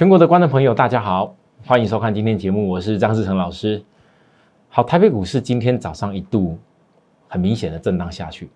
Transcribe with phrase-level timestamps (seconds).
[0.00, 1.34] 全国的观众朋友，大家好，
[1.66, 3.84] 欢迎收看今天节目，我是张志成老师。
[4.70, 6.56] 好，台北股市今天早上一度
[7.28, 8.48] 很明显的震荡下去。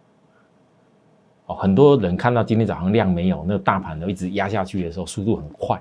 [1.45, 5.79] 哦，很多人看到今天早上量没有，那大盘都一直压下去的时候，速度很快。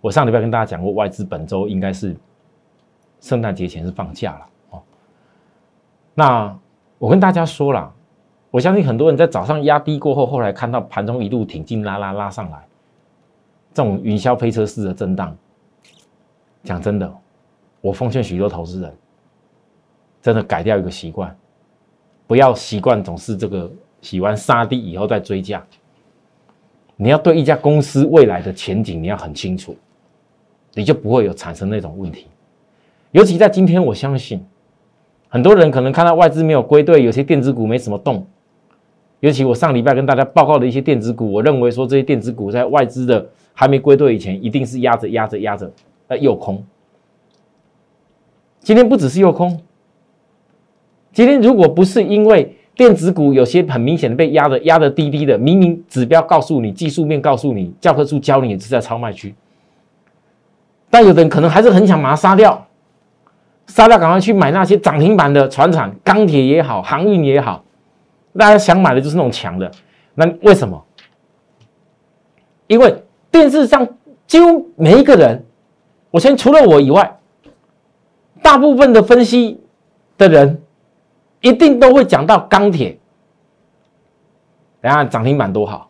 [0.00, 2.16] 我上礼拜跟大家讲过，外资本周应该是
[3.20, 4.82] 圣诞节前是放假了哦。
[6.14, 6.58] 那
[6.98, 7.94] 我跟大家说了，
[8.50, 12.58] 我相信很多人在早上压低过后，后来看到盘中一路挺进拉拉拉上来，
[13.72, 15.36] 这种云霄飞车式的震荡，
[16.64, 17.12] 讲真的，
[17.80, 18.94] 我奉劝许多投资人，
[20.22, 21.36] 真的改掉一个习惯，
[22.26, 23.70] 不要习惯总是这个。
[24.02, 25.62] 洗完杀低以后再追价，
[26.96, 29.76] 你要对一家公司未来的前景你要很清楚，
[30.72, 32.26] 你就不会有产生那种问题。
[33.10, 34.42] 尤其在今天，我相信
[35.28, 38.26] 很多人可能看到外资没有归队，有些电子股没什么动。
[39.18, 45.72] 尤其我上礼拜跟大家报告的一些电子股，我认为说这些电子股在外资的还没归队以前，一定是压着压着压着
[46.08, 46.64] 呃又空。
[48.60, 49.60] 今天不只是又空，
[51.12, 52.56] 今天如果不是因为。
[52.72, 59.34] 电子股有些很明显的被压的压的低低的，明明指标告诉你，技术面告诉你，教科书教你也是在超卖区，
[60.88, 62.66] 但有的人可能还是很想把它杀掉，
[63.66, 67.62] 杀掉赶快去买那些涨停板的船厂、钢铁也好，航运也好，
[68.38, 69.70] 大家想买的就是那种强的，
[70.14, 70.82] 那为什么？
[72.66, 72.94] 因为
[73.40, 73.88] 电视上
[74.26, 75.42] 几乎每一个人，
[76.10, 77.18] 我先除了我以外，
[78.42, 79.58] 大部分的分析
[80.18, 80.60] 的人。
[81.42, 82.98] 一定都会讲到钢铁，
[84.82, 85.88] 等下涨停板多好，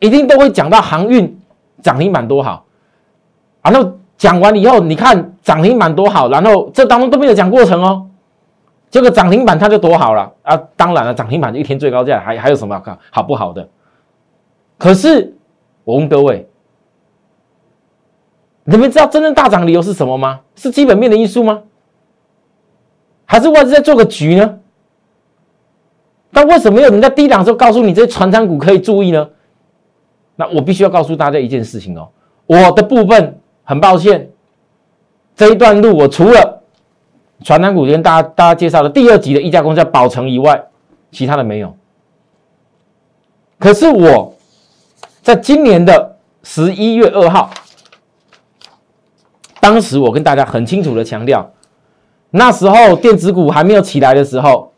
[0.00, 1.34] 一定都会讲到航运
[1.80, 2.66] 涨停板多好，
[3.62, 8.06] 然后讲完以后，你看涨停板多好，然后这当中都没有讲过程哦，
[8.90, 10.54] 结果涨停板它就多好了啊！
[10.76, 13.66] 当然了，涨停板一天最高价还还有什么好好不好的？
[14.76, 15.34] 可是
[15.84, 16.46] 我问各位，
[18.72, 20.40] 你们知道真正大涨理由是什么吗？
[20.56, 21.62] 是基本面的因素吗？
[23.26, 24.58] 还是外资在做个局呢？
[26.32, 29.28] 但为什么没有人在低档时候告诉你这些传产股可以注意呢？
[30.36, 32.08] 那我必须要告诉大家一件事情哦，
[32.46, 34.30] 我的部分很抱歉，
[35.36, 36.62] 这一段路我除了
[37.44, 40.64] 传产股跟大家大家介绍的第二集的一家公司叫宝成以外，
[41.10, 41.76] 其他的没有。
[43.58, 44.34] 可是我
[45.20, 47.50] 在今年的十一月二号，
[49.62, 51.52] 当时我跟大家很清楚的强调，
[52.30, 54.72] 那时候电子股还没有起来的时候。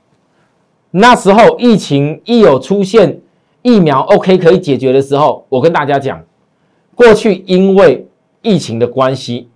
[0.91, 3.19] 那时候疫情一有出现，
[3.62, 6.23] 疫苗 OK 可以解决的时候，我跟大家讲，
[6.94, 8.06] 过去因为
[8.43, 9.49] 疫情的关系，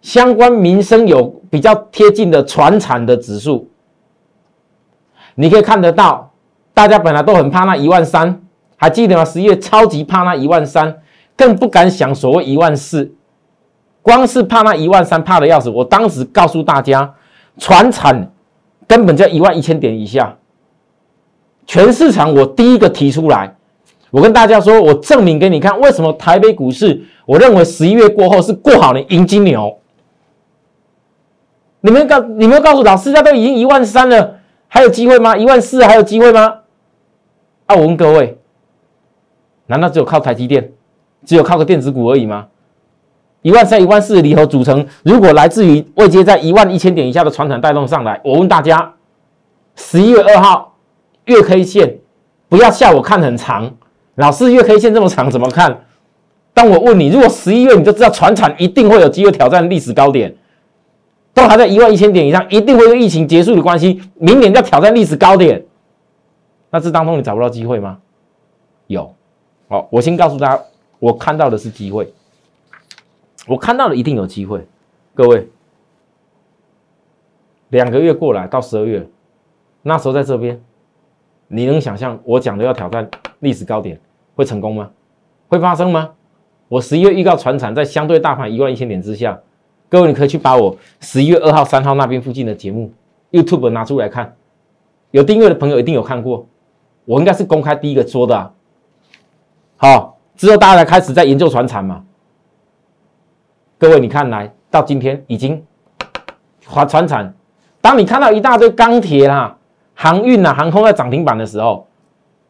[0.00, 3.68] 相关民生有比较贴近的传产的指数，
[5.34, 6.32] 你可以看得到，
[6.72, 8.40] 大家本来都很怕那一万三，
[8.76, 9.24] 还记得吗？
[9.24, 11.02] 十一月超级怕那一万三，
[11.36, 13.12] 更不敢想所谓一万四，
[14.02, 15.70] 光是怕那一万三怕的要死。
[15.70, 17.14] 我当时告诉大家，
[17.58, 18.30] 船产。
[18.88, 20.36] 根本在一万一千点以下，
[21.64, 23.54] 全市场我第一个提出来，
[24.10, 29.78] 我跟大家说，我证明给你看，为什么台北股市，我认为十一月过后是过好的迎金牛。
[31.82, 35.36] 你们告，你们告诉老师，家都已经一万三了，还有机会吗？
[35.36, 36.62] 一万四还有机会吗？
[37.66, 38.36] 啊，我问各位，
[39.66, 40.72] 难道只有靠台积电，
[41.24, 42.48] 只有靠个电子股而已吗？
[43.42, 48.92] 一万三、一万四的离合组成，如果来自于未接在一万一千点以下的船产带动上来，我问大家，
[49.76, 50.76] 十一月二号
[51.24, 51.98] 月 K 线，
[52.48, 53.72] 不要笑我看很长，
[54.16, 55.84] 老师月 K 线这么长怎么看？
[56.52, 60.34] 当我问你，如果十一月你就知道船产一定会有机会挑战历史高点，
[61.32, 65.64] 都还在一万一千点以上，一定会有疫情结束的关系，明年要挑战历史高点，
[66.70, 67.96] 那这当中你找不到机会吗？
[68.88, 69.14] 有，
[69.68, 70.62] 好，我先告诉大家，
[70.98, 72.12] 我看到的是机会。
[73.46, 74.66] 我看到了，一定有机会。
[75.14, 75.48] 各位，
[77.70, 79.08] 两个月过来到十二月，
[79.82, 80.62] 那时候在这边，
[81.48, 83.08] 你能想象我讲的要挑战
[83.40, 84.00] 历史高点
[84.34, 84.90] 会成功吗？
[85.48, 86.10] 会发生吗？
[86.68, 89.40] 我十一月预告船产在相对大盘一万一千点之下，
[89.88, 92.92] 各位你可以去把我十一月二号、三号那边附近的节目
[93.32, 94.36] YouTube 拿出来看，
[95.10, 96.46] 有订阅的朋友一定有看过，
[97.04, 98.52] 我应该是公开第一个说的啊。
[99.76, 102.04] 好，之后大家开始在研究船产嘛。
[103.80, 105.64] 各位，你看来到今天已经
[106.66, 107.34] 划船产。
[107.80, 109.56] 当你看到一大堆钢铁啦、
[109.94, 111.86] 航运啊、航空在涨停板的时候，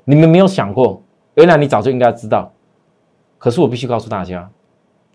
[0.05, 1.01] 你们没有想过，
[1.35, 2.53] 原来你早就应该知道。
[3.39, 4.51] 可是我必须告诉大家，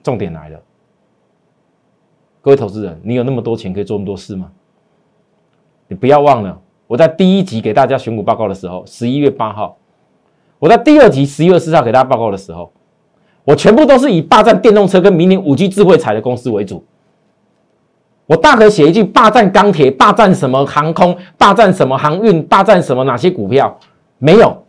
[0.03, 0.62] 重点来了。
[2.41, 4.50] 各位投资人，你有那么多钱可以做那么多事吗？
[5.89, 9.75] 你不要忘了，我在第一集给大家选股报告的时候，十一月八号；
[10.59, 12.71] 我在第二集十一月四号给大家报告的时候，
[13.45, 16.83] 我全部都是以霸占电动车跟明年五 G 智慧财的公司为主。
[18.25, 23.77] 我大可写一句霸占钢铁、霸占什么航空、霸占什么航运、霸占什么哪些股票？
[24.18, 24.63] 没有。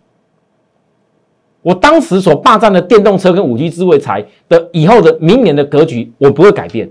[1.63, 6.89] 我当时所霸占的电动车跟五 G 智慧财的以后的明年的格局，我不会改变。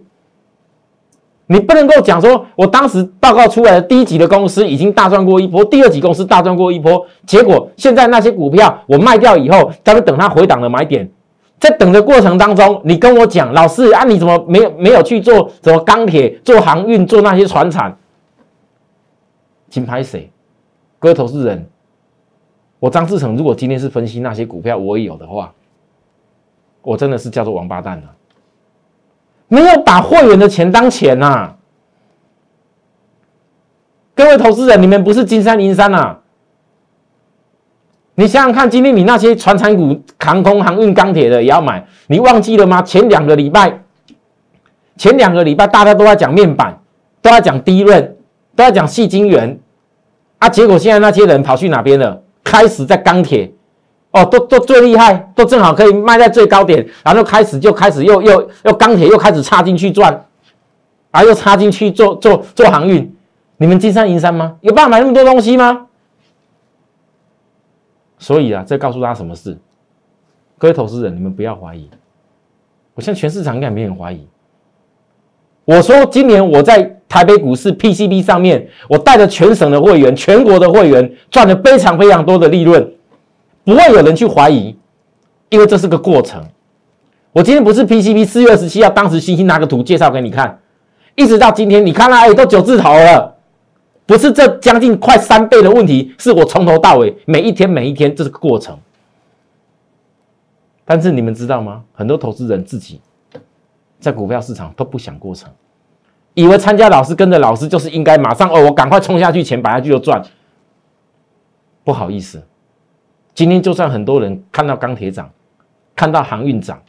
[1.48, 11.08] 你不能够讲说，我当时报告出来的第一级的公司已经大赚过一波，第二级公司大赚过一波，结果现在那些股票我卖掉以后，咱们等它回档的买点，
[11.66, 17.98] 在等的过程当中，你跟我讲，老师啊，你怎么没有没有去做什么钢铁、做航运、做那些船产？
[19.68, 20.32] 金牌谁？
[21.00, 21.68] 各位投资人，
[22.78, 25.52] 我张志成如果今天是分析那些股票，我也有的话，
[26.84, 28.16] 我真的是叫做王八蛋了。
[29.48, 31.52] 没有把会员的钱当钱呐！
[34.14, 36.20] 各位投资人，你们不是金山银山呐？
[38.16, 42.82] 你想想看，今天你那些船产股、航空航运、钢铁的也要买，你忘记了吗？
[42.82, 43.82] 前两个礼拜，
[44.98, 46.80] 前两个礼拜大家都在讲面板，
[47.22, 48.16] 都在讲低润，
[48.56, 49.60] 都在讲细晶圆，
[50.40, 52.22] 啊，结果现在那些人跑去哪边了？
[52.44, 53.52] 开始在钢铁。
[54.12, 60.26] 哦，都都最厉害，都正好可以卖在最高点，然后开始就开始又又又钢铁又开始插进去赚，
[61.12, 63.14] 啊，又插进去做做做航运，
[63.58, 64.54] 你们金山银山吗？
[64.62, 65.88] 有办法买那么多东西吗？
[68.18, 69.58] 所以啊，这告诉大家什么事？
[70.58, 71.90] 各位投资人，你们不要怀疑，
[72.94, 74.28] 我现在全市场应该没人怀疑。
[75.66, 82.92] 我说今年我在台北股市 PCB 上面，我带着全省的会员、全国的会员赚了非常非常多的利润。
[83.64, 84.78] 不会有人去怀疑，
[85.50, 86.44] 因为这是个过程。
[87.32, 90.60] 我今天不是 PCB 四月二十七号，当时星星拿个图介绍给你看，
[91.16, 93.35] 一直到今天，你看了，哎，都九字头了，
[94.06, 98.78] 不是这将近快三倍的问题，是我从头到尾每一天每一天这是个过程。
[100.84, 101.84] 但是你们知道吗？
[101.94, 103.02] 很多投资人自己
[104.00, 105.52] 在股票市场都不想过程，
[106.36, 110.24] 以为参加老师跟着老师就是应该马上哦，我赶快冲下去，钱摆下去就赚。
[111.84, 112.44] 不好意思。
[113.34, 115.30] 今天就算很多人看到钢铁涨，
[115.96, 116.80] 看到航运涨，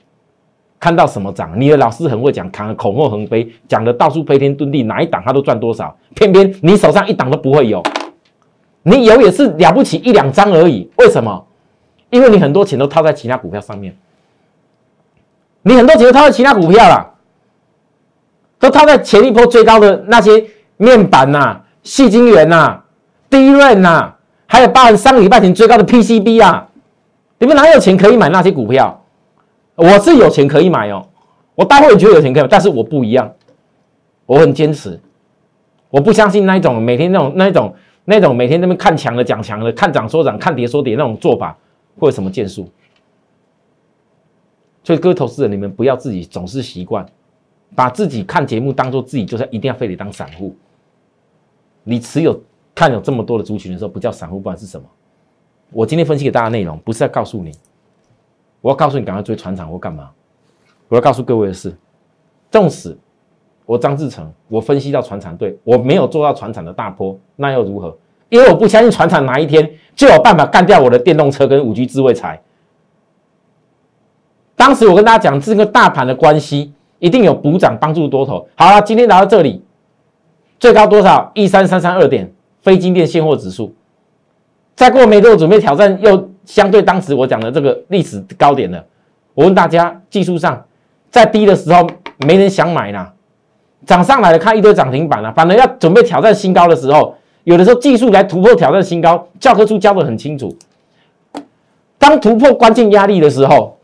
[0.79, 7.83] 看到什么涨，你的老师很会讲，扛口沫横飞，讲的到处飞天遁地，哪一档他都赚多少，偏偏你手上一档都不会有，
[8.83, 10.89] 你有也是了不起一两张而已。
[10.99, 11.47] 为什么？
[12.11, 13.97] 因为你很多钱都套在其他股票上面，
[15.63, 17.15] 你很多钱都套在其他股票了，
[18.59, 20.45] 都套在前一波最高的那些
[20.77, 22.83] 面板呐、细晶圆呐、
[23.29, 24.13] 低润呐。
[24.49, 26.69] 还有包含上个礼拜前最高的 PCB 啊，
[27.39, 29.03] 你们哪有钱可以买那些股票？
[29.77, 31.07] 我是有钱可以买哦，
[31.55, 33.33] 我待会觉得有钱可以买，但是我不一样，
[34.27, 34.99] 我很坚持，
[35.91, 37.75] 我不相信那一种每天那种那一种
[38.05, 41.57] 那种每天那边看强的讲强的，看涨说涨，看跌说跌那种做法，
[41.99, 42.69] 会有什么建树？
[44.83, 47.07] 所以各位投资人，你们不要自己总是习惯
[47.75, 50.57] 把自己看节目当做自己就是一定要非得当散户，
[51.85, 52.41] 你持有。
[52.79, 54.87] 看有这么多的族群的时候，不叫散户，不管是什么？
[55.71, 57.51] 我今天分析给大家内容，不是在告诉你，
[58.67, 60.11] 我要告诉你赶快追船厂或干嘛？
[60.89, 61.73] 我要告诉各位的是，
[62.51, 62.99] 纵使
[63.65, 67.97] 我张志成，我分析到船厂对我没有做到船厂的大坡，那又如何？
[68.29, 72.43] 因为我不相信船厂哪一天就有办法干掉我的电动车跟五 G 智慧财。
[74.57, 78.49] 当时我跟大家讲，这个大盘的关系一定有补涨帮助多头。
[78.57, 79.63] 好了，今天来到这里，
[80.59, 81.31] 最高多少？
[81.35, 82.33] 一三三三二点。
[82.63, 83.73] 非金电现货指数，
[84.75, 88.83] 再过没多久准备挑战又相对当时我讲的这个历史高点的。
[89.35, 90.65] 我问大家，技术上
[91.11, 91.87] 在低的时候
[92.27, 93.13] 没人想买啦，
[93.85, 100.57] 涨上来了看一堆涨停板了，反而要准备挑战新高的时候，有的时候技术来突破挑战新高，教科书教的很清楚。
[101.99, 103.77] 当突破关键压力的时候，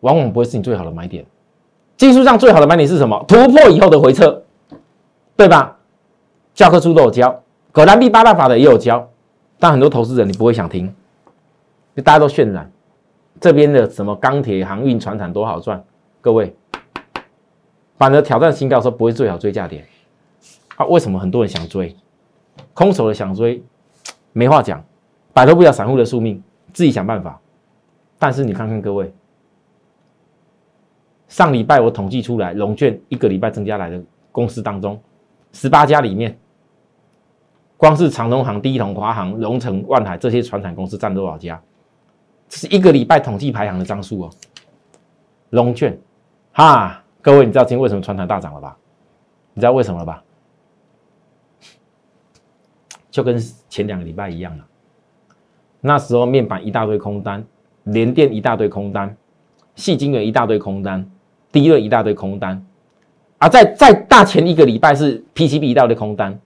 [0.00, 1.24] 往往不会是你最好的买点。
[1.96, 3.24] 技术上最好的买点是什么？
[3.26, 4.42] 突破以后的回撤，
[5.36, 5.76] 对吧？
[6.54, 9.08] 教科书都有教，葛兰碧八大法的也有教，
[9.62, 10.92] 但很多投资人你不会想听，
[11.94, 12.68] 就大家都渲染
[13.40, 15.80] 这边的什么钢铁、航运、船产多好赚，
[16.20, 16.52] 各位，
[17.96, 19.86] 反而挑战新高的时候不会最好追价点
[20.74, 20.84] 啊？
[20.86, 21.94] 为什么很多人想追？
[22.74, 23.62] 空手的想追，
[24.32, 24.84] 没话讲，
[25.32, 26.42] 摆脱不了散户的宿命，
[26.72, 27.40] 自己想办法。
[28.18, 29.14] 但是你看看各位，
[31.28, 34.02] 上礼拜我统计出来，龙券一个礼拜增加来的
[34.32, 35.00] 公司当中，
[35.52, 36.36] 十八家里面。
[37.82, 41.60] 光是长隆行、第一桶、华航、荣成、万海这些船产公司占多少家？
[42.48, 44.30] 这是一个礼拜统计排行的张数哦。
[45.50, 45.98] 龙券，
[46.52, 48.76] 哈，各位，你知道今天为什么船产大涨了吧？
[49.52, 50.22] 你知道为什么了吧？
[53.10, 53.36] 就跟
[53.68, 54.64] 前两个礼拜一样了。
[55.80, 57.44] 那时候面板一大堆空单，
[57.82, 59.16] 联电一大堆空单，
[59.74, 61.04] 细晶圆一大堆空单，
[61.50, 62.64] 低热一大堆空单，
[63.38, 66.40] 啊，在在大前一个礼拜是 PCB 一大堆空单，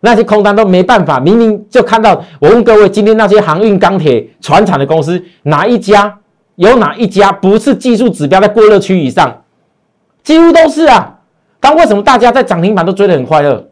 [0.00, 2.22] 那些空单都没办法，明明就看到。
[2.40, 6.18] 我问各位，今天那些航运、钢铁、船厂的公司，哪一家
[6.56, 9.42] 有哪一家不是技术指标在过热区以上？
[10.22, 11.20] 几乎都是啊。
[11.60, 13.68] 但为什么大家在涨停板都追得很快乐？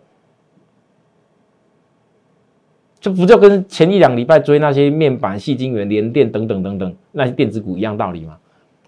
[2.99, 8.37] 这不就跟前一两礼拜追那些面板、细晶圆、联电等等等等那些电子股一样道理吗？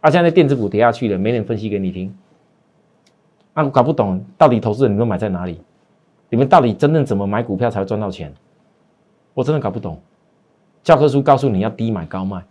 [0.01, 2.13] 啊，现在电子股跌下去了，没人分析给你听。
[3.53, 5.61] 啊，搞不懂到底投资人你们买在哪里？
[6.31, 8.33] 你们到底真正怎么买股票才会赚到钱？
[9.35, 10.01] 我真的搞不懂。
[10.83, 12.43] 教科书告诉你要低买高卖，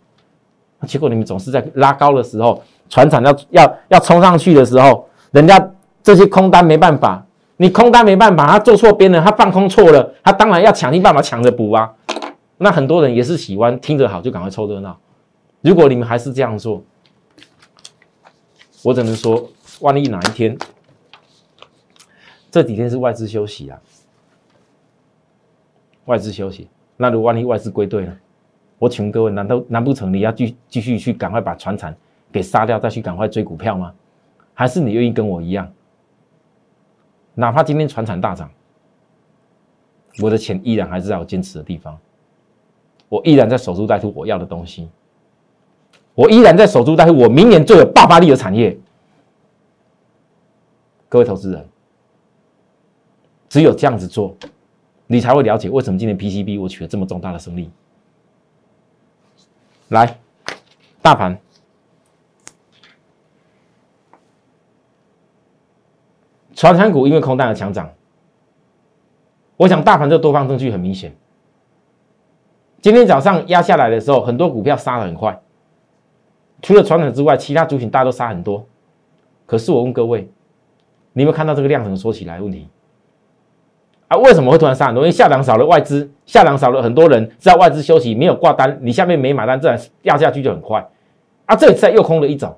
[0.86, 5.70] 结果你们总是在拉高的时候，船厂要要要冲上去的时候，人家
[6.02, 7.24] 这些空单没办法。
[7.60, 11.92] 你空单没办法，他做错边了，他放空错了，他当然要想尽办法抢着补啊。
[12.58, 14.96] 那很多人也是喜欢听着好就赶快凑热闹。
[15.60, 16.80] 如果你们还是这样做，
[18.84, 19.48] 我只能说，
[19.80, 20.56] 万一哪一天
[22.50, 23.80] 这几天是外资休息啊，
[26.06, 28.16] 外资休息，那如果万一外资归队了，
[28.78, 31.94] 我请问各位，难道难不成你要继继续去赶快把船产
[32.32, 33.94] 给杀掉，再去赶快追股票吗？
[34.54, 35.70] 还是你愿意跟我一样？
[37.34, 38.50] 哪怕今天船产大涨，
[40.20, 41.96] 我的钱依然还是在我坚持的地方，
[43.08, 44.88] 我依然在守株待兔我要的东西，
[46.14, 48.76] 我依然在守株待兔我明年最有爆发力的产业。
[51.08, 51.68] 各位投资人，
[53.48, 54.36] 只有这样子做，
[55.06, 57.70] 你才会了解为什么今年 PCB 我取得这么重大的胜利。
[59.88, 60.18] 来，
[61.00, 61.38] 大盘。
[66.54, 67.88] 传产股因为空单而强涨，
[69.56, 71.14] 我想大盘这多方证据很明显。
[72.82, 75.40] 今天早上压下来的时候，很多股票杀的很快，
[76.60, 78.66] 除了传统之外，其他族群大家都杀很多。
[79.46, 80.28] 可是我问各位，
[81.12, 82.68] 你有没有看到这个量能缩起来问题？
[84.08, 85.02] 啊，为什么会突然杀很多？
[85.04, 90.86] 因为下档少了外资，下档少了很多人，知道外资休息没有挂单，你下面没买单，自然掉下去就很快。
[91.46, 92.56] 啊，这一次又空了一种。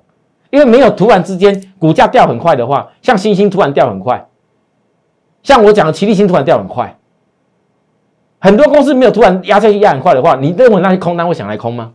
[0.49, 4.27] 因为没有突然之间股价掉很快的话，像星星突然掉很快，
[5.43, 6.97] 像我讲的齐力星突然掉很快，
[8.39, 11.93] 很多公司没有突然压下去压很快的话，你认为那些空单会想来空吗？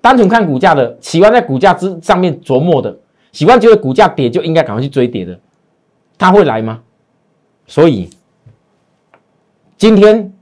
[0.00, 2.96] 单纯看股价的，喜欢在股价之上面琢磨的，
[3.32, 5.38] 喜欢觉得股价跌就应该赶快去追跌的，
[6.16, 6.80] 他会来吗？
[7.66, 8.10] 所以
[9.76, 10.32] 今天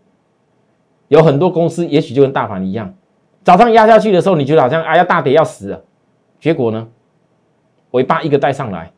[1.09, 2.95] 有很多公司，也许就跟大盘一样，
[3.45, 5.85] 早上压下去的时候，你觉得好像哎呀大跌要死了。
[6.41, 6.89] 结果呢？
[7.93, 8.91] 尾巴一个带上来，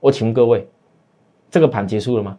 [0.00, 0.66] 我请问各位，
[1.50, 2.38] 这个盘结束了吗？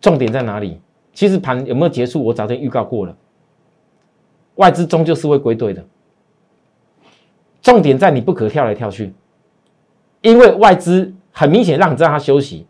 [0.00, 0.80] 重点在哪里？
[1.12, 3.16] 其实盘有没有结束，我早就预告过了。
[4.56, 5.84] 外资终究是会归队的。
[7.62, 9.12] 重点在你不可跳来跳去，
[10.22, 12.64] 因为外资很明显让你知道它休息，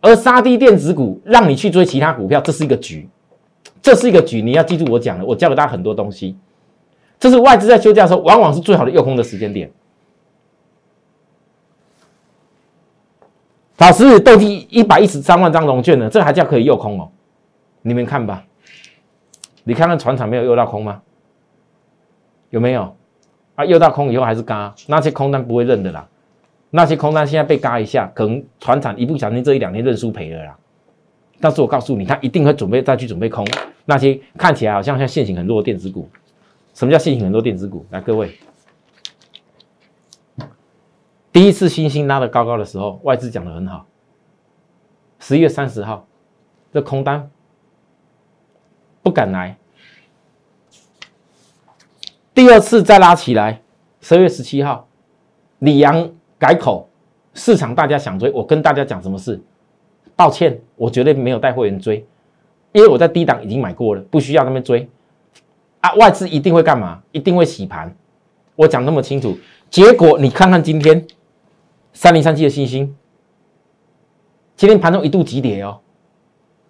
[0.00, 3.08] 而杀低电子股让你去追其他股票，这是一个局，
[3.82, 4.40] 这是一个局。
[4.40, 6.38] 你要记住我讲的，我教给大家很多东西。
[7.18, 9.70] 这是外资在休假的时候，往往是最好的诱空的时间点。
[13.78, 17.10] 老师，斗地一百一十三万张融券呢，这还叫可以诱空哦？
[17.82, 18.44] 你们看吧，
[19.64, 21.02] 你看看船厂没有诱到空吗？
[22.50, 22.96] 有没有？
[23.54, 26.06] 啊，诱到空以后还是嘎，那些空单不会认的啦。
[26.76, 30.54] 那些空单现在被嘎一下，可能船厂一不小心这一两天认输赔了啦。
[31.40, 33.46] 但是我告诉你，他一定会准备再去准备空
[33.86, 36.06] 那些看起来好像像现行很弱的电子股。
[36.74, 37.86] 什么叫信心很多电子股？
[37.88, 38.38] 来，各位，
[41.32, 43.86] 第一次星星拉的高高的时候，外资讲的很好。
[45.18, 46.06] 十一月三十号，
[46.74, 47.30] 这空单
[49.02, 49.56] 不敢来。
[52.34, 53.62] 第二次再拉起来，
[54.02, 54.86] 十二月十七号，
[55.60, 56.88] 李阳改口，
[57.34, 59.40] 市场大家想追，我跟大家讲什么事？
[60.14, 62.06] 抱歉，我绝对没有带会员追，
[62.72, 64.88] 因为我在低档已经买过了，不需要他们追。
[65.80, 67.00] 啊外资一定会干嘛？
[67.12, 67.94] 一定会洗盘。
[68.54, 69.36] 我讲那么清楚，
[69.70, 71.06] 结果你看看今天
[71.92, 72.94] 三零三七的星星，
[74.56, 75.80] 今天盘中一度急跌哦，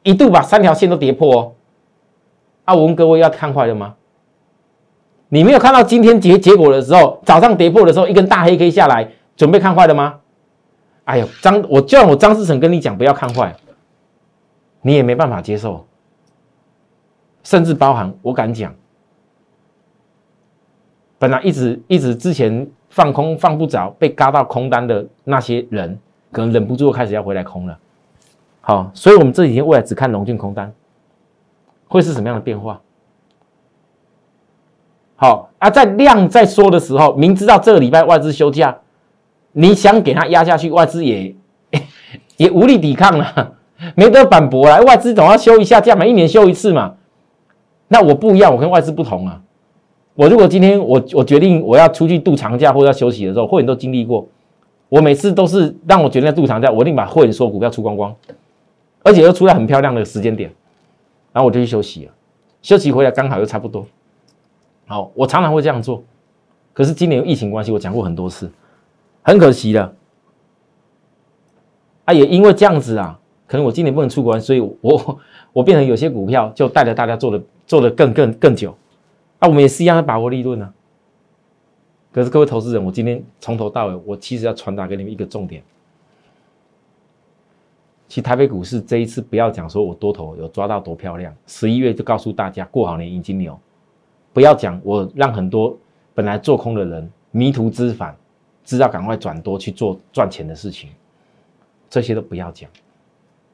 [0.02, 1.52] 一度把三条线都跌破哦。
[2.64, 3.94] 啊，我问各位要看坏了吗？
[5.28, 10.20] 你没有看到今天结结果的时候，早上跌破的时候，一根大黑 K 下来，准备看坏了吗？
[11.04, 13.54] 哎呦，张，我就让我张志成跟你讲不要看坏，
[14.82, 15.86] 你也没办法接受，
[17.44, 18.74] 甚至包含我敢讲。
[21.18, 25.96] 本来一直一直之前放空放不着，被嘎到空单的那些人，
[26.32, 27.78] 可能忍不住开始要回来空了。
[28.60, 30.72] 好，所以我们这几天未来只看龙俊空单，
[31.86, 32.80] 会是什么样的变化？
[35.14, 38.76] 好啊，在量在缩的时候，明知道这个礼拜外资休假，
[39.58, 41.34] 你想给它压下去，外资也
[42.36, 43.54] 也无力抵抗了，
[43.94, 44.82] 没得反驳了。
[44.82, 46.94] 外资总要休一下假嘛，一年休一次嘛。
[47.88, 49.40] 那我不一样，我跟外资不同啊。
[50.14, 54.28] 我如果今天我我决定我要出去度长假或者要休息的时候，会员都经历过。
[54.90, 58.14] 我每次都是让我决定度长假，我一定把会员所有股票出光光，
[59.02, 60.50] 而且又出在很漂亮的时间点，
[61.32, 62.12] 然后我就去休息了。
[62.60, 63.86] 休息回来刚好又差不多。
[64.86, 66.02] 好，我常常会这样做。
[66.74, 68.50] 可是今年疫情关系，我讲过很多次，
[69.26, 69.96] 很可惜的。
[72.04, 73.18] 啊，也因为这样子啊，
[73.48, 75.20] 可能我今年不能出国，所以我
[75.52, 78.70] 我变成有些股票就带着大家做的做的更更更久。
[79.40, 80.72] 啊，我们也是一样的把握利润啊。
[82.12, 85.60] 可是各位投资人，我今天从头到尾，我其实要传达给你们一个重点。
[88.06, 93.58] 其实台北股市这一次不要讲说我多头有抓到多漂亮，十一月就告诉大家过好年迎金牛。
[94.32, 95.76] 不要讲我让很多
[96.14, 98.16] 本来做空的人迷途知返，
[98.66, 100.90] 知道赶快转多去做赚钱的事情，
[101.88, 102.68] 这些都不要讲。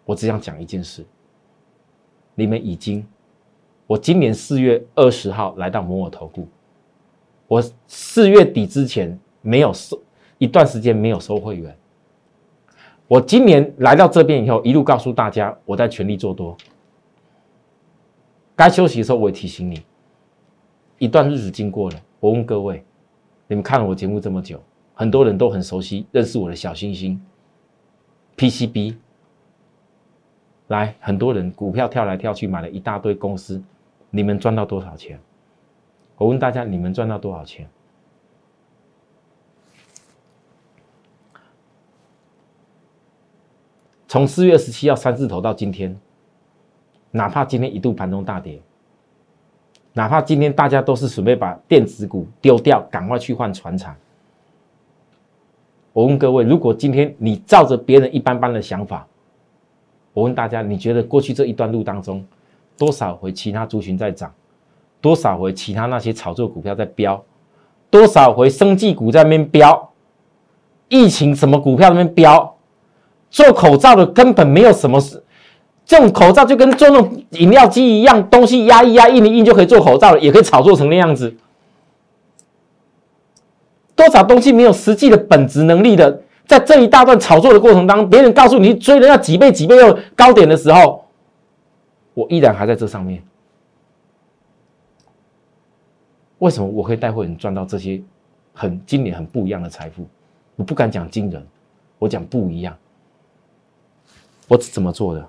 [0.07, 1.05] 我只想讲一件事：
[2.35, 3.07] 你们已经，
[3.87, 6.49] 我今年四月二十号来到摩尔投顾，
[7.47, 10.01] 我四月底之前没有收
[10.39, 11.77] 一段时间没有收会员，
[13.07, 16.57] 我今年来到这边以后，一路告诉大家我在全力做多，
[18.57, 19.83] 该休息的时候我也提醒你。
[20.99, 22.83] 一段日子经过了，我问各位，
[23.47, 24.61] 你们看了我节目这么久，
[25.03, 27.21] 很多人都很熟悉，认识我的小星星
[28.37, 28.95] PCB。
[30.69, 33.61] 来，很多人股票跳来跳去，买了一大堆公司，
[34.11, 35.19] 你们赚到多少钱？
[36.19, 37.69] 我问大家，你们赚到多少钱？
[44.07, 45.99] 从四月十七号三字头到今天，
[47.11, 48.63] 哪怕今天一度盘中大跌。
[49.95, 53.97] 哪怕今天大家都是准备把电子股丢掉，赶快去换船厂。
[55.93, 59.07] 我问各位，如果今天你照着别人一般般的想法，
[60.15, 62.25] 我问大家，你觉得过去这一段路当中，
[62.79, 64.33] 多少回其他族群在涨，
[65.01, 67.23] 多少回其他那些炒作股票在飙，
[67.91, 69.91] 多少回生技股在那边飙，
[70.89, 72.57] 疫情什么股票那边飙，
[73.31, 75.23] 做口罩的根本没有什么事。
[75.85, 81.35] 这种口罩就跟做那种饮料机一样，东西压一压，印一印就可以做口罩了，也可以炒作成那样子。
[84.13, 91.07] 多少东西没有实际的本质能力的，在这一大段炒作的过程当中，别人告诉你追人要几倍几倍又高点的时候，
[92.13, 93.23] 我依然还在这上面。
[96.41, 98.03] 为什么我可以带会员赚到这些
[98.53, 100.07] 很今年很不一样的财富？
[100.57, 101.43] 我不敢讲惊人，
[101.99, 102.77] 我讲不一样。
[104.47, 105.27] 我是怎么做的？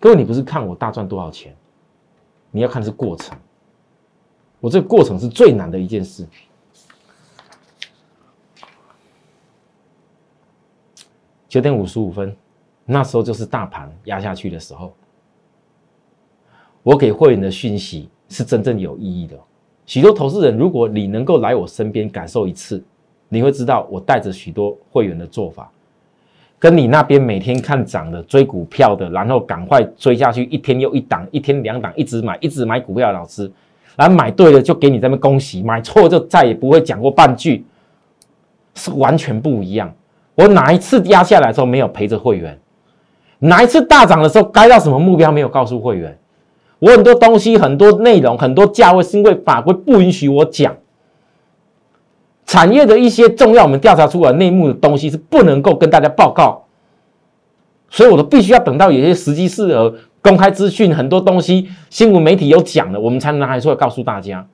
[0.00, 1.54] 各位，你不是看我大赚多少钱，
[2.50, 3.38] 你要看是过程。
[4.58, 6.26] 我这个过程是最难的一件事。
[11.48, 12.34] 九点五十五分，
[12.84, 14.92] 那时候就是大盘压下去的时候。
[16.82, 19.36] 我给会员的讯息是真正有意义的。
[19.86, 22.82] 许多投资人，如果你能够来我身边感受一次，
[23.28, 25.70] 你会知道我带着许多会员的做法。
[26.58, 33.50] 跟你那边每天看涨的追股票的，然后赶快追下去，一天又一档，一天两档，一直买，一直买股票的老师，
[33.94, 37.64] 然后买对了就给你这边恭喜，买错就再也不会讲过半句，
[38.74, 39.92] 是完全不一样。
[40.36, 42.58] 我哪一次压下来的时候没有陪着会员？
[43.40, 46.16] 哪一次大涨的时候该到什么目标没有告诉会员？
[46.78, 50.76] 我很多东西、很多内容、很多价位是因为法规不允许我讲。
[52.44, 56.64] 产业的一些重要，我们调查出来内幕的东西是不能够跟大家报告，
[57.90, 64.46] 所以我都必须要等到有些时机适合公开资讯，很多东西新闻媒体有讲了，我们才能拿出来告诉大家。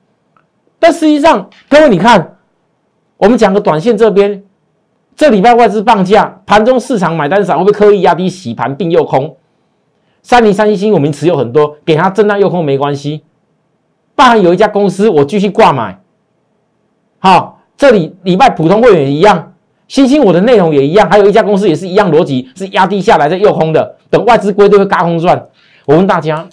[0.79, 2.37] 但实际上，各位你看，
[3.17, 4.43] 我们讲个短线这边，
[5.15, 9.37] 这礼拜外资放假，盘中市场买单少，会不会刻意压低洗盘并诱空？
[10.21, 13.23] 三零三一星我们持有很多，给它震荡诱空没关系。
[14.15, 15.99] 包含有一家公司，我继续挂买，
[17.19, 17.59] 好。
[17.75, 19.53] 这里礼拜普通会员一样，
[19.87, 25.49] 星星我的内容也一样，还有一家公司也是一样逻辑，是压低下来再诱空的，等外资归队会嘎空赚。
[25.85, 26.47] 我问大家，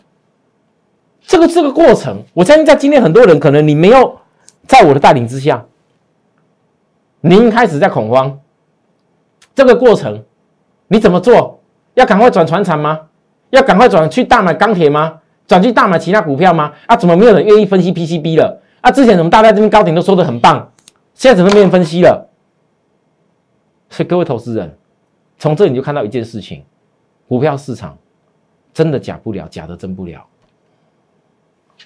[1.27, 4.19] 这个这个过程，我相信在今天很多人可能你没有
[4.67, 5.65] 在我的带领之下，
[7.21, 8.41] 您开始在恐慌。
[9.61, 10.25] 这个过程
[10.89, 11.61] 你怎么做？
[11.93, 12.99] 要赶快转船产吗？
[13.51, 15.21] 要赶快转去大买钢铁吗？
[15.47, 16.73] 转去大买其他股票吗？
[16.87, 18.59] 啊，怎么没有人愿意分析 PCB 了？
[18.81, 20.73] 啊，之前怎么大家这边高点都说的很棒？
[21.13, 22.31] 现在怎么没人分析了？
[23.91, 24.79] 所以各位投资人，
[25.39, 26.65] 从这里你就看到一件事情：
[27.29, 27.99] 股票市场
[28.73, 30.25] 真的假不了，假的真不了。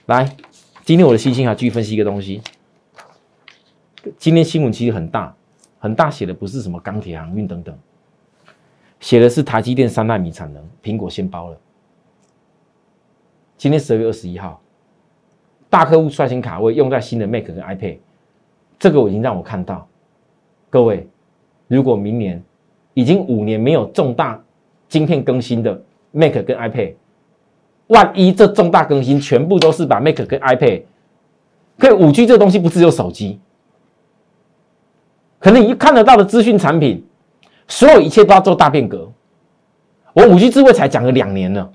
[0.06, 0.30] 来，
[0.84, 2.40] 今天我的星星啊继续分析一个东西。
[4.16, 5.34] 今天新闻其实很大，
[5.84, 7.78] 很大写的不是什么钢铁、航运等等，
[9.00, 11.58] 写的是台积电三纳米产能，苹果先包了。
[13.58, 14.58] 今天十二月二十一号，
[15.68, 17.98] 大客户率先卡位，用在新的 Mac 跟 iPad，
[18.78, 19.86] 这个我已经让我看到。
[20.70, 21.06] 各位，
[21.68, 22.42] 如果明年
[22.94, 24.42] 已经五年没有重大
[24.88, 25.78] 晶片更新的
[26.12, 26.94] Mac 跟 iPad，
[27.88, 30.84] 万一这重大更新全部都是把 Mac 跟 iPad，
[31.78, 33.38] 可以五 G 这东西不只有手机，
[35.44, 37.04] 可能你看得到的资讯产品，
[37.68, 39.12] 所有一切都要做大变革。
[40.14, 41.70] 我五 G 智慧才讲了两年了。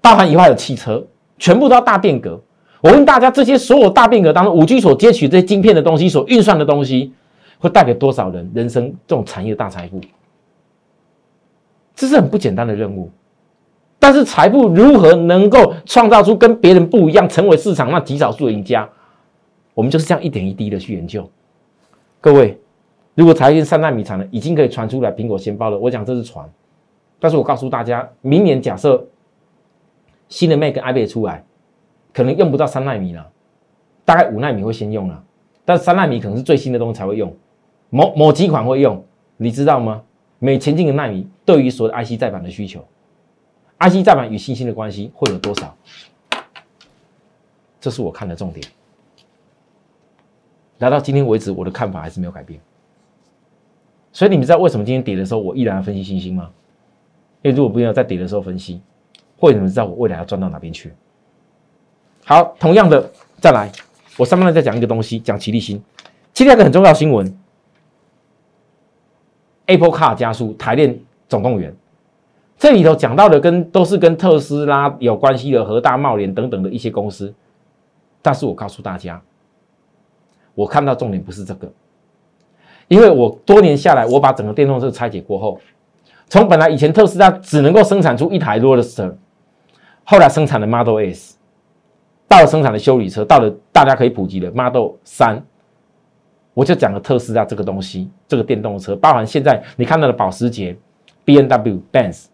[0.00, 1.04] 包含以外的汽车，
[1.38, 2.40] 全部都要大变革。
[2.82, 7.12] 我问大家，这些所有大变革当中，五 G 所接取这些晶片的东西，所运算的东西，
[7.58, 10.00] 会带给多少人人生这种产业大财富？
[11.96, 13.10] 这是很不简单的任务。
[13.98, 18.88] 但是财富如何能够创造出跟别人不一样，成为市场那极少数的赢家？
[19.74, 21.28] 我们就是这样一点一滴的去研究。
[22.22, 22.58] 各位，
[23.14, 26.50] 如果台积三纳米产能已经可以传出来，苹果先包了，我讲这是传。
[27.20, 29.06] 但是我告诉大家，明年假设。
[30.28, 31.44] 新的 Mac 跟 iPad 出来，
[32.14, 33.30] 可能用不到三纳米了，
[34.02, 35.22] 大概五纳米会先用了，
[35.62, 37.36] 但三纳米可能是最新的东西才会用，
[37.90, 39.04] 某某几款会用，
[39.36, 40.02] 你知道吗？
[40.38, 42.82] 每前进的纳米对于所有的 IC 再版的需求
[43.80, 45.76] ，IC 再版与信心的关系会有多少？
[47.78, 48.66] 这是我看的重点。
[50.82, 52.60] 来到今天为止，我的看法还是没有改变。
[54.12, 56.50] 所以你们知道为什么今天跌的时候我依然要分析星星吗？
[57.42, 58.82] 因为如果不要在跌的时候分析。
[59.38, 60.92] 为什么知道我未来要赚到哪边去？
[62.24, 63.70] 好，同样的，再来，
[64.16, 65.82] 我上面再讲一个东西，讲齐力新。
[66.32, 67.36] 今天一个很重要新闻
[69.66, 71.74] ，Apple Car 加速，台电总动员。
[72.56, 77.34] 这里头讲到的跟都是跟特斯拉有关系的，和大茂联等等的一些公司。
[78.20, 79.20] 但是我告诉大家，
[80.54, 81.72] 我看到重点不是这个，
[82.88, 85.58] 因为我多年下来，我把整个电动车拆解过后，
[86.28, 89.14] 从本来以前特斯拉只能够生产出一台 Roadster，。
[90.04, 91.36] 后来生产的 Model S，
[92.26, 95.42] 到了生产的修理车，到了大家可以普及的 Model 三，
[96.54, 100.76] 我就讲了特斯拉这个东西，这个电动车，包含现在你看到的保时捷、
[101.24, 102.24] B N W、Benz、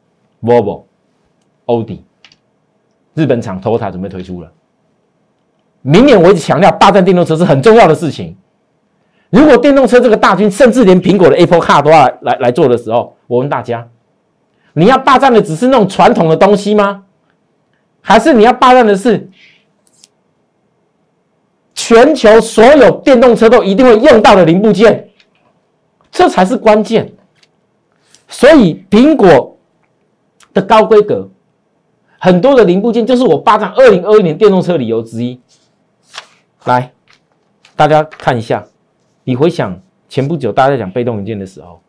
[0.42, 0.84] Volvo、
[1.66, 2.02] 奥迪，
[3.14, 4.50] 日本厂 Toyota 准备推出了。
[5.82, 8.36] 明年我一直强调，霸占电动车是很重要的事情。
[9.30, 13.86] 如果电动车这个大军，甚至连苹果的 Apple Car 都要来来做的时候，我问大家，
[14.72, 17.04] 你要霸占的只是那种传统的东西吗？
[18.00, 19.28] 还是你要霸占的是
[21.74, 25.10] 全球所有电动车都一定会用到的零部件，
[26.10, 27.12] 这才是关键。
[28.28, 29.58] 所以苹果
[30.54, 31.28] 的高规格
[32.18, 35.38] 很多的零部件，就是我霸占二零二一年电动车理由之一。
[36.68, 36.92] 来，
[37.74, 38.62] 大家看一下，
[39.24, 41.80] 你回想前不久大家讲被动元件的时候。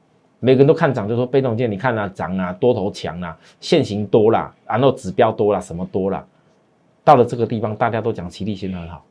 [0.42, 6.26] 每个人都看涨，就说被动件，你看啊，涨啊，多头强啊，现行多啦，然后指标多啦，什么多啦。
[7.04, 9.04] 到了这个地方，大家都讲齐力新很好，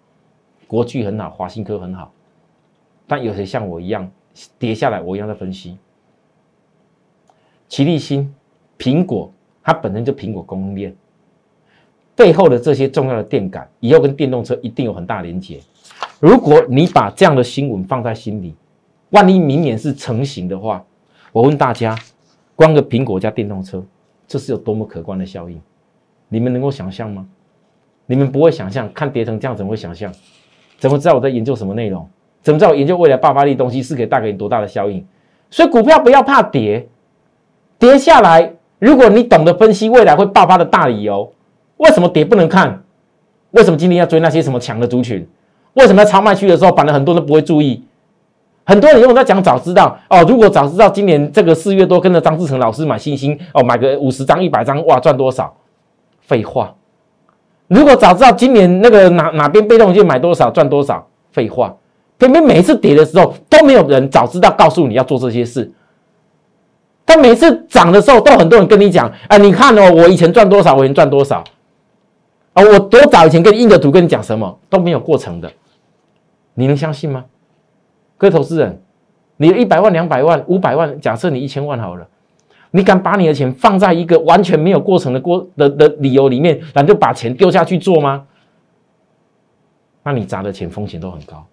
[0.66, 2.11] 国巨很好，华新科很好，
[3.07, 4.11] 但有谁像我一样
[4.59, 5.02] 跌下来？
[5.02, 5.76] 我一样在分析。
[7.68, 8.35] 齐力新、
[8.78, 9.31] 苹果，
[9.62, 10.96] 它本身就苹果供应链
[12.18, 15.61] 背后的这些重要的电感，以后跟电动车一定有很大连接。
[16.18, 18.57] 如果你把这样的新闻放在心里，
[19.11, 20.85] 万一明年是成型的话，
[21.31, 21.96] 我问大家，
[22.57, 23.81] 光个苹果加电动车，
[24.26, 25.61] 这是有多么可观的效应？
[26.28, 27.24] 你们能够想象吗？
[28.07, 30.12] 你们不会想象，看跌成这样怎么会想象？
[30.76, 32.04] 怎么知道我在研究什么内容？
[32.42, 35.07] 怎么知道我研究未来爆发力东西是可以带给你多大的效应？
[35.50, 36.88] 所以股票不要怕跌，
[37.78, 41.33] 跌下来，如果你懂得分析未来会爆发的大理由，
[41.78, 42.84] 为什么跌不能看？
[43.52, 45.26] 为什么今天要追那些什么强的族群？
[45.74, 47.82] 为什么在超卖区的时候，反正很多人都不会注意？
[48.64, 55.56] 很多人用在讲早知道哦，如果早知道今年这个四月多跟着张志成老师买星星哦，买个五十张一百张哇赚多少？
[56.20, 56.74] 废话。
[57.68, 61.06] 如果早知道今年那个哪哪边被动就买多少赚多少？
[61.32, 61.74] 废话。
[62.18, 65.72] 偏偏每一次跌的时候都没有人早知道告诉你要做这些事，
[67.04, 71.44] 但每次涨的时候都很多人跟你讲，哎，你看哦，我以前赚多少，我以前赚多少
[72.58, 75.48] 啊，我多早以前跟你印个图跟你讲什么都没有过程的，
[76.54, 77.24] 你能相信吗？
[78.16, 78.82] 各位投资人，
[79.36, 82.08] 你一百万、两百万、五百万，假设你一千万好了，
[82.72, 88.26] 你敢把你的钱放在一个完全没有过程的过的的理由里面，然后就把钱丢下去做吗？
[90.02, 91.46] 那你砸的钱风险都很高。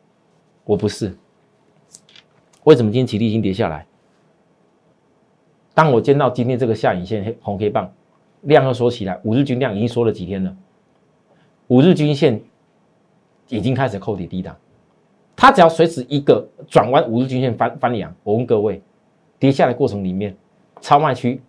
[0.64, 1.16] 我不是。
[2.64, 3.86] 为什么今天起立已经跌下来？
[5.76, 7.94] 当我见到今天这个下影线黑红黑棒
[8.42, 10.56] 量又缩起来，五日均量已经缩了几天了？
[11.68, 12.42] 五日均线
[13.48, 14.56] 已经开始扣底低档，
[15.36, 18.82] 它只要随时一个转弯，五日均线翻翻阳，我问各位，
[19.40, 20.36] 跌下的过程里面，
[20.82, 21.42] 超卖区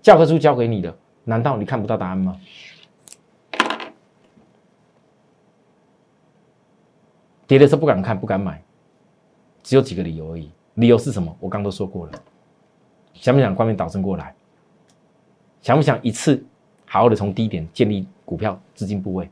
[0.00, 2.40] 教科书教给你的，难道你看不到答案吗？
[7.46, 8.62] 跌的时候不敢看，不敢买，
[9.62, 10.50] 只有几个理由而已。
[10.74, 11.34] 理由是什么？
[11.40, 12.12] 我刚都说过了。
[13.14, 14.34] 想不想关面导正过来？
[15.60, 16.42] 想不想一次
[16.84, 19.28] 好好的从低点建立股票资金部位，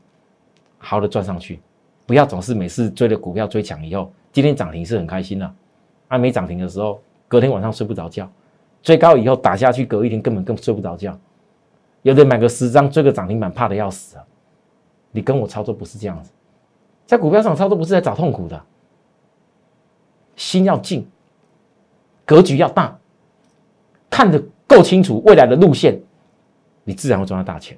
[0.87, 1.59] 好的赚上去？
[2.05, 5.53] 不要总是每次追了股票追强以后，今天涨停是很开心的，
[6.07, 8.29] 啊没涨停的时候，隔天晚上睡不着觉。
[8.81, 11.19] 追高以后打下去，隔一天根本更睡不着觉。
[12.03, 14.23] 有的买个十张追个涨停板，怕的要死啊！
[15.11, 16.31] 你跟我操作不是这样子，
[17.05, 18.63] 在股票上操作不是在找痛苦的，
[20.37, 21.05] 心要静。
[22.23, 22.97] 格局要大，
[24.09, 25.99] 看得够清楚未来的路线，
[26.85, 27.77] 你自然会赚到大钱。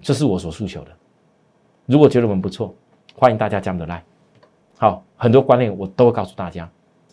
[0.00, 0.90] 这是我所诉求的。
[1.90, 2.72] 如果觉得我们不错，
[3.16, 4.00] 欢迎大家加我们的 line。
[4.78, 6.70] 好，很多观念我都会告诉大家。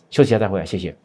[0.08, 0.96] 休息下再回来，谢谢。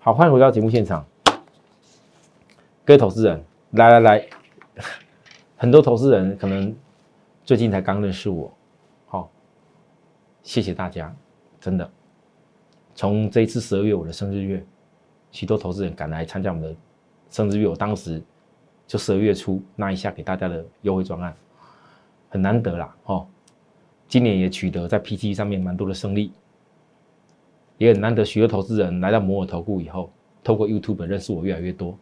[0.00, 1.06] 好，欢迎回到节目现场，
[2.84, 3.40] 各位投资人，
[3.70, 4.26] 来来来。
[5.56, 6.74] 很多投资人可能
[7.44, 8.52] 最近才刚认识我，
[9.06, 9.30] 好，
[10.42, 11.14] 谢谢大家，
[11.60, 11.88] 真的。
[12.94, 14.62] 从这一次十二月我的生日月，
[15.32, 16.76] 许多投资人赶来参加我们的
[17.28, 18.22] 生日月，我当时
[18.86, 21.34] 就十二月初那一下给大家的优惠专案，
[22.28, 23.26] 很难得啦，哦。
[24.06, 26.32] 今年也取得在 P T 上面蛮多的胜利，
[27.78, 30.12] 也很难得许多投资人来到摩尔投顾以后，
[30.44, 31.98] 透过 YouTube 认识我越来越多。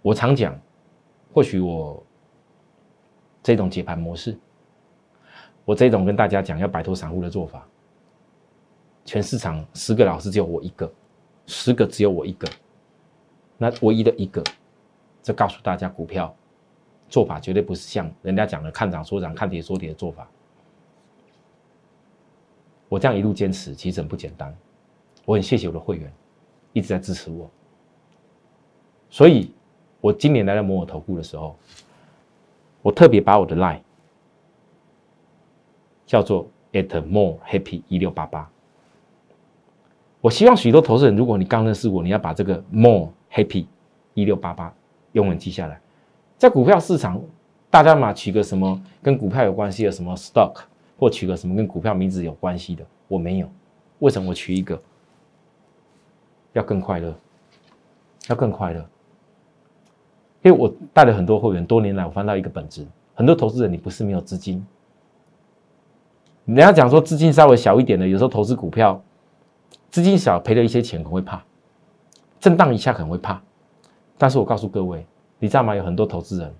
[0.00, 0.58] 我常讲，
[1.34, 2.02] 或许我
[3.42, 4.38] 这种解盘模式，
[5.66, 7.68] 我这种跟大家讲要摆脱散户的做法，
[9.10, 10.88] 全市场十个老师只有我一个，
[11.44, 12.48] 十个只有我一个，
[13.58, 14.40] 那唯一的一个，
[15.20, 16.32] 这告诉大家股票
[17.08, 20.30] 做法绝对不是像人家讲的看涨说涨、看跌说跌的做法。
[22.88, 24.56] 我这样一路坚持，其实很不简单。
[25.24, 26.12] 我很谢谢我的会员
[26.72, 27.50] 一直在支持我，
[29.10, 29.52] 所以。
[30.00, 31.58] 我今年来到摩尔投顾的时候，
[32.80, 33.82] 我特别把我的 line
[36.06, 38.50] 叫做 at more happy 一六八八。
[40.20, 43.66] 我希望许多投资人，如果你刚认识我，你要把这个 more happy
[44.14, 44.72] 一六八八
[45.12, 45.80] 永远记下来。
[46.36, 47.20] 在股票市场，
[47.70, 50.62] 大家嘛取个什么跟股票有关系的什么 stock，
[50.98, 53.48] 或取个什么跟股票名字有关系的，我没有。
[54.00, 54.80] 为什么我取一个？
[56.52, 57.14] 要更快乐，
[58.28, 58.84] 要更快乐。
[60.42, 64.66] 因为我带了很多会员，多年来我翻到一个本质：很多投资人你不是没有资金，
[66.46, 69.00] 人家讲说资金稍微小一点的，有时候投资股票，
[69.90, 71.42] 资金小赔了一些钱可能会怕，
[72.38, 73.40] 震荡一下可能会怕。
[74.16, 75.06] 但是我告诉各位，
[75.38, 75.74] 你知道吗？
[75.74, 76.54] 有很多投资人，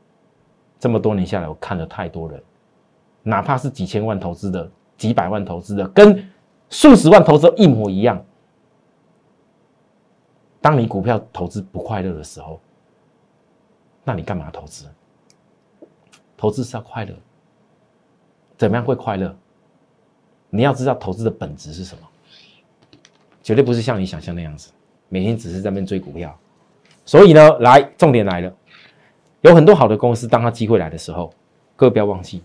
[0.78, 2.42] 这么多年下来，我看了太多人，
[3.22, 6.28] 哪怕是几千万投资的、几百万投资的，跟
[6.68, 8.22] 数十万投资一模一样。
[10.60, 12.60] 当你股票投资不快乐的时候，
[14.04, 14.86] 那你干嘛投资？
[16.36, 17.14] 投资是要快乐，
[18.56, 19.36] 怎么样会快乐？
[20.48, 22.02] 你要知道投资的本质是什么，
[23.50, 24.70] 绝对不是像你想象那样子，
[25.08, 26.38] 每天只是在那边追股票。
[27.04, 28.54] 所以呢，来，重点来了，
[29.40, 31.34] 有很多好的公司，当它机会来的时候，
[31.74, 32.44] 各位不要忘记，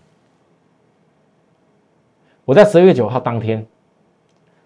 [2.44, 3.64] 我在十二月九号当天，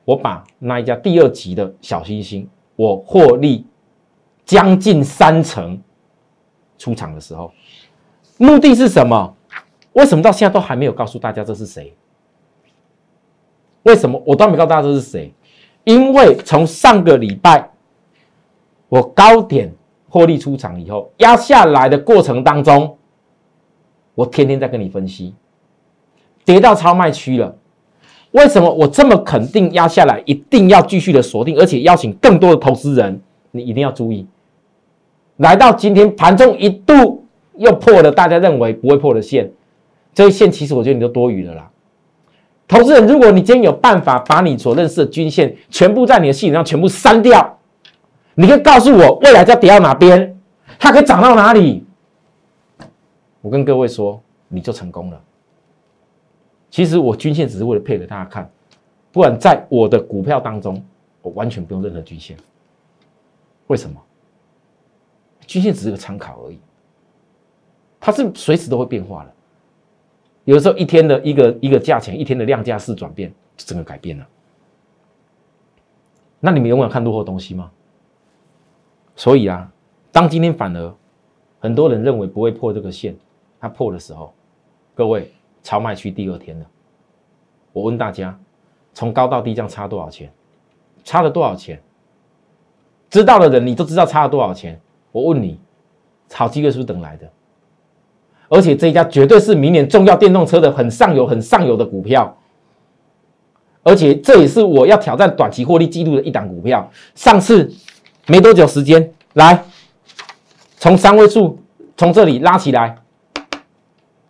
[0.07, 3.67] 我把那一家第二级的小星星，我获利
[4.47, 5.79] 将近三成。
[6.79, 7.53] 出场的时候，
[8.39, 9.37] 目的是什么？
[9.93, 11.95] 为什么到现在都还没有告诉大家这是谁？
[13.83, 15.35] 为什么我都没告诉大家这是谁？
[15.85, 17.71] 因为从上个礼拜
[18.89, 19.73] 我高点
[20.09, 22.97] 获利出场以后，压下来的过程当中，
[24.15, 25.35] 我天天在跟你分析，
[26.45, 27.57] 跌到超卖区了。
[28.33, 33.21] 为什么我这么肯定压下来一定要继续的锁定，而且邀请更多的投资人？
[33.51, 34.27] 你一定要注意。
[35.39, 37.25] 来到今天盘中一度
[37.57, 39.51] 又破了大家认为不会破的线，
[40.13, 41.70] 这一线其实我觉得你都多余了啦。
[42.71, 47.59] 投资人，如果你今天有办法把你所认识的均线全部在你的系统上全部删掉，
[48.37, 50.41] 你可以告诉我未来要跌到哪边，
[50.79, 51.85] 它可以涨到哪里？
[53.41, 55.21] 我跟各位说，你就成功了。
[56.71, 58.49] 其实我均线只是为了配给大家看，
[59.11, 60.81] 不管在我的股票当中，
[61.23, 62.37] 我完全不用任何均线。
[63.67, 64.01] 为什么？
[65.45, 66.61] 均线只是个参考而已，
[67.99, 69.33] 它是随时都会变化的。
[70.51, 74.27] 有的时候一天的一个一个价钱，一天的量价式转变，整个改变了。
[76.41, 77.71] 那你们永远看落后东西吗？
[79.15, 79.71] 所以啊，
[80.11, 80.93] 当今天反而
[81.61, 83.17] 很多人认为不会破这个线，
[83.61, 84.35] 它破的时候，
[84.93, 85.33] 各位
[85.63, 86.67] 超卖区第二天了。
[87.73, 88.37] 我问大家，
[88.93, 90.33] 从高到低这样差多少钱？
[91.05, 91.81] 差了多少钱？
[93.09, 94.81] 知道的人你都知道差了多少钱。
[95.13, 95.61] 我问你，
[96.29, 97.31] 炒机会是不是等来的？
[98.51, 102.37] 而且这一家绝对是明年重要电动车的很上游、很上游的股票。
[103.83, 106.91] 而且这也是我要挑战短期获利记录的一档股票。
[107.15, 107.73] 上次
[108.27, 109.65] 没多久时间，来
[110.77, 111.59] 从三位数
[111.97, 112.97] 从这里拉起来，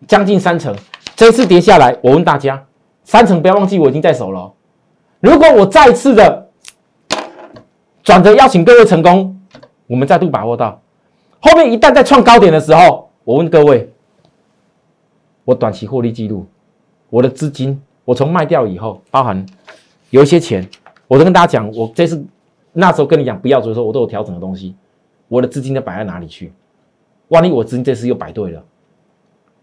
[0.06, 0.76] 将近三成。
[1.16, 2.62] 这次跌下来，我问大家，
[3.04, 4.52] 三成不要忘记，我已经在手了。
[5.18, 6.48] 如果我再次的
[8.02, 9.40] 转折邀请各位成功，
[9.86, 10.80] 我们再度把握到
[11.40, 13.89] 后面一旦在创高点的时候，我问各位，
[15.44, 16.46] 我短期获利记录，
[17.08, 17.80] 我的资金。
[18.04, 19.46] 我从卖掉以后，包含
[20.08, 20.68] 有一些钱，
[21.06, 22.24] 我都跟大家讲，我这次
[22.72, 24.74] 那时候跟你讲不要做的时候，我都有调整的东西。
[25.28, 26.52] 我的资金都摆在哪里去？
[27.28, 28.64] 万一我资金这次又摆对了，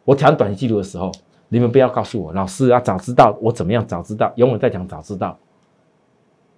[0.05, 1.11] 我调短期记录的时候，
[1.49, 3.85] 你们不要告诉我，老师啊，早知道我怎么样？
[3.85, 5.37] 早知道，永远在讲早知道。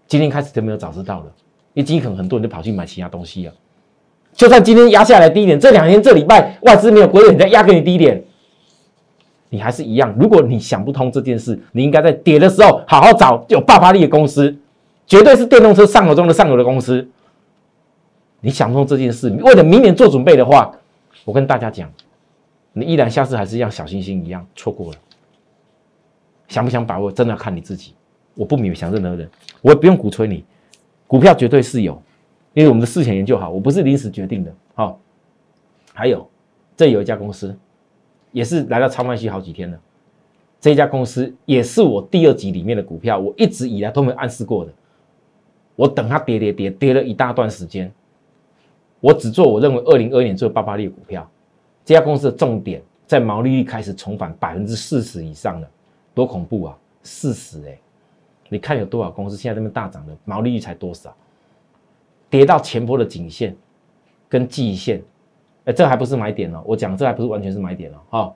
[0.06, 1.26] 今天开始就没有早知道了，
[1.74, 3.54] 因为今天可能很多人就跑去买其他东西了。
[4.34, 8.24] 就算今天压下来低点，这两天这礼拜外资没有归位，你再压给你低点。
[9.50, 14.56] 你还是一样，如果你想不通这件事，你应该在跌的时候好好找有爆发力的公司，
[15.08, 17.08] 绝对是电动车上游中的上游的公司。
[18.42, 20.72] 你想通这件事，为了明年做准备的话，
[21.26, 21.92] 我跟大家讲，
[22.74, 24.98] 你依然下次还是像小星星一样错过了。
[26.48, 27.94] 想不想把握，真的要看你自己。
[28.36, 29.30] 我不勉强任何人，
[29.62, 30.46] 我也不用鼓吹你。
[31.06, 32.02] 股票绝对是有，
[32.54, 34.54] 因为我们的事前研究好，我不是临时决定的。
[34.76, 35.00] 好，
[35.94, 36.26] 还有
[36.78, 37.58] 这有一家公司。
[38.32, 39.80] 也是来到超卖区好几天了，
[40.60, 44.72] 这家公司也是我第二集里面的股票，我一直以来都没暗示过的。
[45.76, 47.92] 我等它跌跌跌跌了一大段时间，
[49.00, 51.30] 我只做我认为二零二年最爆发力的股票。
[51.86, 55.68] 这家公司的重点在毛利率开始重返百分之四十以上了，
[56.14, 56.78] 多恐怖啊！
[57.02, 57.80] 四十哎，
[58.50, 61.16] 你看有多少公司现在这么大涨的毛利率才多少？
[62.30, 63.56] 跌到前波的颈线
[64.28, 65.02] 跟季线。
[65.74, 66.62] 这还不是买点哦！
[66.66, 67.98] 我讲这还不是完全是买点哦。
[68.10, 68.34] 哈，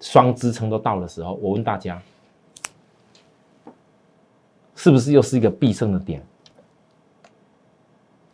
[0.00, 2.00] 双支撑都到的时候，我问大家，
[4.74, 6.22] 是不是又是一个必胜的点？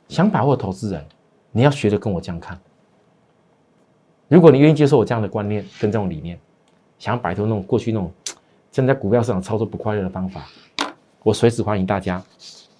[0.09, 1.05] 想把握投资人，
[1.53, 2.59] 你要学着跟我这样看。
[4.27, 6.39] 如果你愿意接受我这样的观念跟这种理念，
[6.99, 8.11] 想摆脱那种过去那种
[8.73, 10.47] 正在股票市场操作不快乐的方法，
[11.23, 12.23] 我随时欢迎大家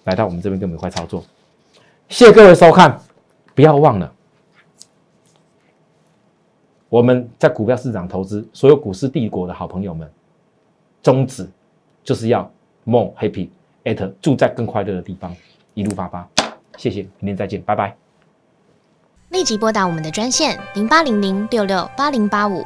[0.05, 1.23] 来到我们这边跟我们一块操作。
[2.07, 2.99] 谢谢各位收看，
[3.53, 4.13] 不要忘了。
[6.89, 10.09] 我们在股票市场投资，所有股市帝国的好朋友们，
[11.03, 11.47] 宗旨
[12.03, 12.51] 就是要
[12.83, 13.47] more happy
[13.83, 15.35] at 住在更快乐的地方，
[15.75, 16.27] 一路发发。
[16.77, 17.95] 谢谢，明天再见，拜拜。
[19.29, 22.65] 立即拨打我们的专线零八零零六六八零八五